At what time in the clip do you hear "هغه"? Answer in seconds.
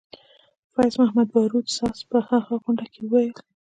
2.29-2.53